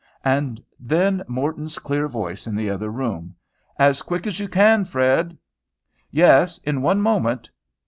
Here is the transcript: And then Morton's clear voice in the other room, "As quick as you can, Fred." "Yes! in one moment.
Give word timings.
And 0.25 0.63
then 0.79 1.21
Morton's 1.27 1.77
clear 1.77 2.07
voice 2.07 2.47
in 2.47 2.55
the 2.55 2.71
other 2.71 2.89
room, 2.89 3.35
"As 3.77 4.01
quick 4.01 4.25
as 4.25 4.39
you 4.39 4.47
can, 4.49 4.83
Fred." 4.83 5.37
"Yes! 6.09 6.57
in 6.63 6.81
one 6.81 7.01
moment. 7.03 7.51